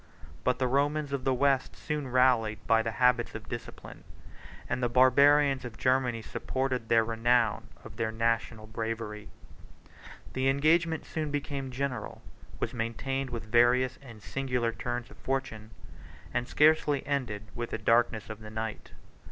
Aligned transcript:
But 0.43 0.57
the 0.57 0.65
Romans 0.65 1.13
of 1.13 1.25
the 1.25 1.33
West 1.35 1.75
soon 1.75 2.07
rallied, 2.07 2.57
by 2.65 2.81
the 2.81 2.93
habits 2.93 3.35
of 3.35 3.47
discipline; 3.47 4.03
and 4.67 4.81
the 4.81 4.89
Barbarians 4.89 5.63
of 5.63 5.77
Germany 5.77 6.23
supported 6.23 6.89
the 6.89 7.03
renown 7.03 7.67
of 7.83 7.97
their 7.97 8.11
national 8.11 8.65
bravery. 8.65 9.29
The 10.33 10.49
engagement 10.49 11.05
soon 11.05 11.29
became 11.29 11.69
general; 11.69 12.23
was 12.59 12.73
maintained 12.73 13.29
with 13.29 13.43
various 13.45 13.99
and 14.01 14.23
singular 14.23 14.71
turns 14.71 15.11
of 15.11 15.17
fortune; 15.17 15.69
and 16.33 16.47
scarcely 16.47 17.05
ended 17.05 17.43
with 17.53 17.69
the 17.69 17.77
darkness 17.77 18.27
of 18.31 18.39
the 18.39 18.49
night. 18.49 18.93